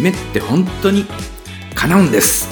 [0.00, 1.04] 夢って本当に
[1.74, 2.48] 叶うんです。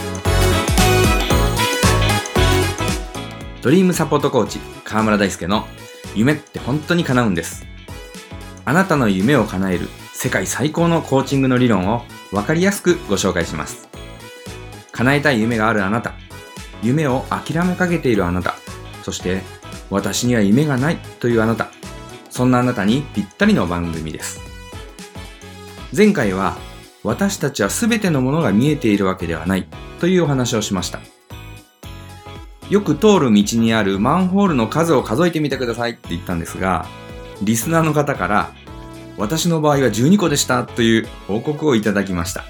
[3.62, 5.66] ドリームサポートコーチ川村大輔の
[6.14, 7.64] 夢って本当に叶うんです。
[8.66, 12.02] あなたの夢を叶える世界最高のコーチングの理論を
[12.32, 13.88] 分かりやすくご紹介します。
[14.92, 16.12] 叶えたい夢があるあなた。
[16.82, 18.56] 夢を諦めかけているあなた。
[19.02, 19.40] そして
[19.88, 21.70] 私には夢がないというあなた。
[22.28, 24.38] そんなあなたにぴったりの番組です。
[25.96, 26.58] 前回は
[27.04, 29.66] 私たちは全てのものが見えているわけではない
[30.00, 31.00] というお話をしました。
[32.68, 36.86] よく通る道にあるマンホールの数を数えてみてくださいって言ったんですが、
[37.42, 38.52] リスナーの方から
[39.16, 42.44] 私の場合は12個でしたという報告をいただきました。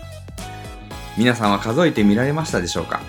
[1.17, 3.01] 皆さんは数えてみられましたでしょうか？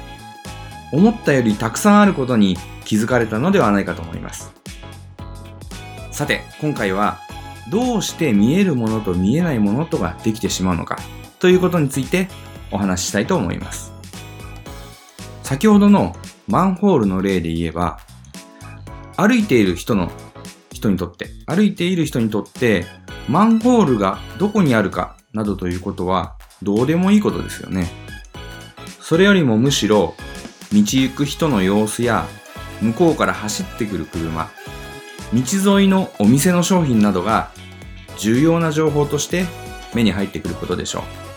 [0.92, 4.52] 思ったよりたくさんあることに気づかれたのではないかと思います。
[6.12, 7.20] さて、今回は
[7.72, 10.98] どうして見えるものと見えないものとができてしまうのか
[11.40, 12.28] ということについて
[12.72, 13.92] お話ししたいと思います。
[15.44, 16.16] 先ほどの
[16.48, 18.00] マンホールの例で言えば、
[19.18, 20.12] 歩いている人の
[20.72, 22.86] 人にとって、歩いている人にとって、
[23.28, 27.90] マンホールがどこにあるかなどということはどうでもいいことですよね。
[29.02, 30.16] それよりもむしろ、
[30.72, 32.28] 道行く人の様子や、
[32.82, 34.50] 向こうから走ってくる車、
[35.34, 37.52] 道沿いのお店の商品などが
[38.18, 39.46] 重要な情報として
[39.94, 41.29] 目に入ってくることでしょう。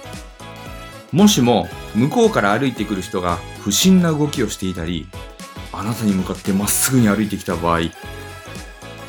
[1.13, 5.07] もしも向こうから歩いてくる人が不審な動きをしていたり、
[5.73, 7.81] あなたに向かってまっすぐに歩いてきた場合、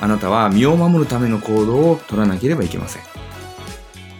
[0.01, 3.03] あなたは身を守るための行動を取らなければいけません。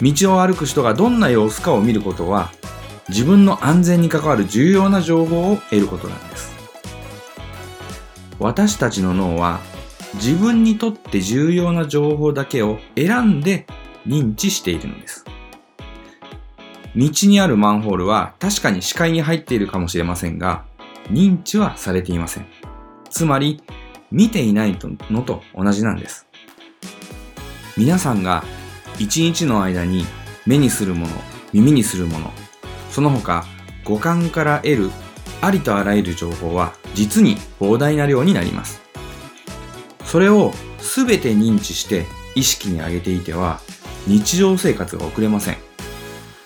[0.01, 2.51] 道を歩く人がどんな様子かを見ることは、
[3.09, 6.53] 自分の安全に関わる重要な情報を得ることなんです。
[8.39, 9.59] 私たちの脳は
[10.15, 13.65] 自分にとって重要な情報だけを選んで
[14.07, 15.22] 認知しているのです。
[16.95, 20.65] 道にあるマンホールは確かに視界に入っているかもしれませんが、
[21.09, 22.45] 認知はされていません。
[23.09, 23.61] つまり、
[24.11, 24.77] 見ていない
[25.09, 26.27] のと同じなんです。
[27.75, 28.43] 皆さんが
[28.99, 30.05] 一日の間に
[30.45, 31.13] 目にするもの、
[31.51, 32.31] 耳にするもの、
[32.91, 33.43] その他
[33.83, 34.91] 五感から得る
[35.41, 38.81] ありとあらゆる情報は実に膨大な量になります。
[40.05, 43.59] それを全て認知して意識に上げていては
[44.05, 45.72] 日常生活が送れません。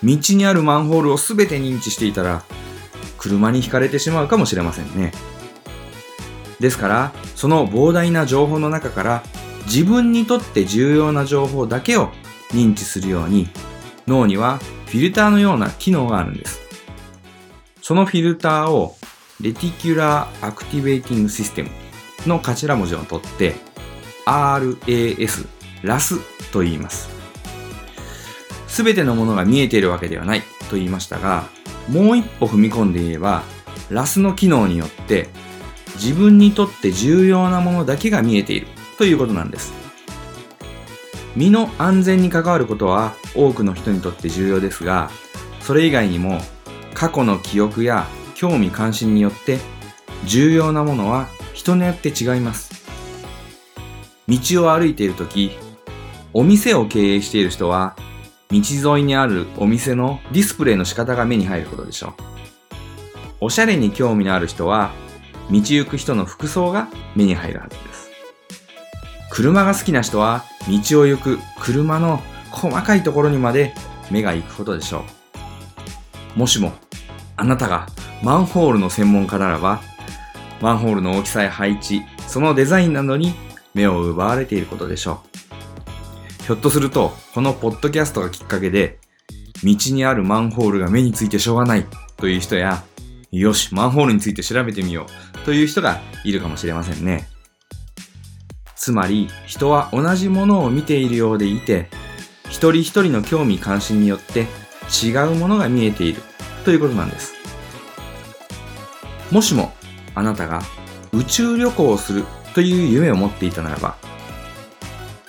[0.02, 2.42] 道にあるマンホールを全て認知していたら
[3.18, 5.12] 車にひかれてしまうかもしれませんね。
[6.60, 9.22] ですから、その膨大な情報の中から
[9.66, 12.10] 自分にとって重要な情報だけを
[12.50, 13.48] 認知するように
[14.06, 16.60] 脳にはフィルターのような機能があるんです。
[17.82, 18.96] そのフィルターを
[19.40, 21.70] Reticular Activating System
[22.26, 23.54] の頭文字を取って
[24.26, 25.46] RAS、
[25.82, 26.18] ラス
[26.50, 27.17] と言います。
[28.68, 31.48] すべてのものが見えているわけではないと言いましたが、
[31.88, 33.42] もう一歩踏み込んで言えば、
[33.90, 35.28] ラスの機能によって
[35.94, 38.68] 自分にとって重要なものだけが見えている
[38.98, 39.72] ということなんです。
[41.34, 45.10] 身の安全に関わることは多くの人にとって重要ですが、
[45.60, 46.40] それ以外にも
[46.94, 49.58] 過去の記憶や興味関心によって
[50.24, 52.70] 重要なものは人によって違います。
[54.28, 55.52] 道を歩いているとき、
[56.34, 57.96] お店を経営している人は、
[58.50, 62.12] 道沿いにあるお店のディスプレイの仕方が目に入ることでしょう。
[63.40, 64.90] おしゃれに興味のある人は、
[65.50, 68.10] 道行く人の服装が目に入るはずです。
[69.30, 73.74] 車が好きな人は、道を行く車の細かいところにまで
[74.10, 75.04] 目が行くことでしょ
[76.36, 76.38] う。
[76.38, 76.72] もしも、
[77.36, 77.86] あなたが
[78.22, 79.82] マンホールの専門家ならば、
[80.60, 83.34] マンホールの大きさや配置、そのデザインなどに
[83.74, 85.47] 目を奪われていることでしょう。
[86.48, 89.00] ひょっとすると、このポッドキャストがきっかけで、
[89.62, 91.84] 道にあるマンホールが目についてしょうがない
[92.16, 92.82] という人や、
[93.30, 95.04] よし、マンホールについて調べてみよ
[95.34, 97.28] うという人がいるかもしれませんね。
[98.76, 101.90] つまり、人は同じものを見ているようでいて、
[102.46, 104.46] 一人一人の興味関心によって
[105.04, 106.22] 違うものが見えている
[106.64, 107.34] ということなんです。
[109.30, 109.74] もしも
[110.14, 110.62] あなたが
[111.12, 112.24] 宇宙旅行をする
[112.54, 113.98] という夢を持っていたならば、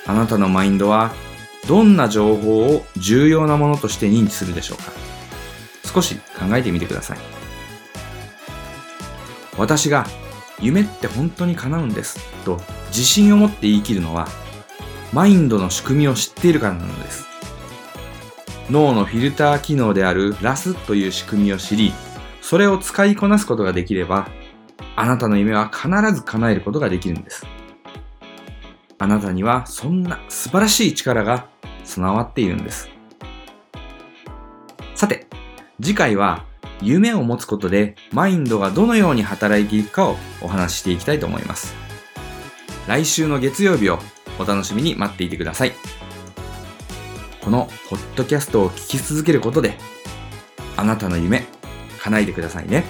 [0.09, 1.13] あなたのマインドは
[1.67, 4.85] どんな情報を重要なものとして認知するでしょうか？
[5.87, 7.19] 少し考えてみてください。
[9.55, 10.07] 私が
[10.59, 14.27] 夢って本当に叶うんですと自信を持って言い切るのは
[15.13, 17.27] マインドの仕組みを知っているからなのです。
[18.71, 21.93] 脳のフィルター機能であるラスという仕組みを知り、
[22.41, 24.27] それを使いこなすことができれば
[24.95, 27.45] あなたの夢は必ず叶えることができるんです。
[28.99, 31.47] あなたにはそんな素晴らしい力が
[31.85, 32.89] 備わっているんです。
[34.93, 35.27] さて、
[35.81, 36.45] 次回は
[36.81, 41.73] 夢を持つことでマインドがどのように働いていくかをお話ししていきたいと思います。
[42.87, 43.99] 来週の月曜日を
[44.37, 45.71] お楽しみに待っていてください。
[47.41, 49.77] このポッドキャストを聞き続けることで、
[50.75, 51.45] あなたの夢、
[52.01, 52.83] 叶えてくださいね。